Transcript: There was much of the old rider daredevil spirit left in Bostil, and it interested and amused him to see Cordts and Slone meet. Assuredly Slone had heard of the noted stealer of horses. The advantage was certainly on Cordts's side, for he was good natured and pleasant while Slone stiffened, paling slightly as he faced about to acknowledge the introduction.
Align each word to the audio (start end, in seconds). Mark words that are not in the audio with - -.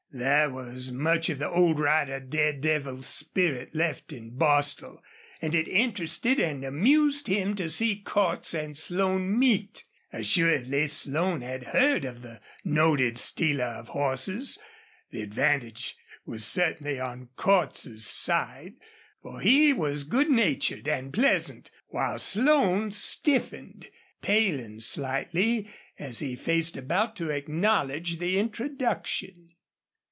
There 0.13 0.49
was 0.49 0.91
much 0.91 1.29
of 1.29 1.39
the 1.39 1.47
old 1.47 1.79
rider 1.79 2.19
daredevil 2.19 3.01
spirit 3.03 3.73
left 3.73 4.11
in 4.11 4.31
Bostil, 4.31 5.01
and 5.41 5.55
it 5.55 5.69
interested 5.69 6.37
and 6.37 6.65
amused 6.65 7.27
him 7.27 7.55
to 7.55 7.69
see 7.69 7.95
Cordts 8.01 8.53
and 8.53 8.77
Slone 8.77 9.39
meet. 9.39 9.85
Assuredly 10.11 10.87
Slone 10.87 11.39
had 11.39 11.67
heard 11.67 12.03
of 12.03 12.23
the 12.23 12.41
noted 12.65 13.17
stealer 13.17 13.63
of 13.63 13.87
horses. 13.87 14.59
The 15.11 15.21
advantage 15.21 15.95
was 16.25 16.43
certainly 16.43 16.99
on 16.99 17.29
Cordts's 17.37 18.05
side, 18.05 18.73
for 19.23 19.39
he 19.39 19.71
was 19.71 20.03
good 20.03 20.29
natured 20.29 20.89
and 20.89 21.13
pleasant 21.13 21.71
while 21.87 22.19
Slone 22.19 22.91
stiffened, 22.91 23.87
paling 24.21 24.81
slightly 24.81 25.69
as 25.97 26.19
he 26.19 26.35
faced 26.35 26.75
about 26.75 27.15
to 27.15 27.29
acknowledge 27.29 28.19
the 28.19 28.37
introduction. 28.37 29.47